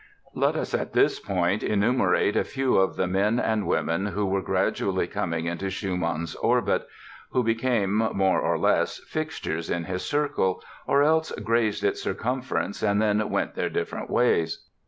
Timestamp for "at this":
0.73-1.19